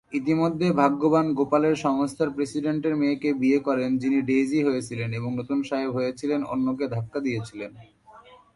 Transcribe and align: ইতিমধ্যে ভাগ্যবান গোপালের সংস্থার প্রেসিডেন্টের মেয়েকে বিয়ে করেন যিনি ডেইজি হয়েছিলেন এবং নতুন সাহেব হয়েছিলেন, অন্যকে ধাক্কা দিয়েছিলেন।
ইতিমধ্যে 0.13 0.67
ভাগ্যবান 0.71 1.27
গোপালের 1.33 1.75
সংস্থার 1.75 2.29
প্রেসিডেন্টের 2.29 2.93
মেয়েকে 2.95 3.29
বিয়ে 3.33 3.59
করেন 3.59 3.89
যিনি 3.97 4.17
ডেইজি 4.21 4.59
হয়েছিলেন 4.63 5.09
এবং 5.13 5.29
নতুন 5.35 5.59
সাহেব 5.63 5.89
হয়েছিলেন, 5.91 6.39
অন্যকে 6.43 6.85
ধাক্কা 6.87 7.19
দিয়েছিলেন। 7.19 7.71